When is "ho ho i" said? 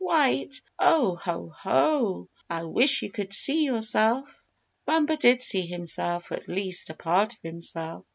1.15-2.63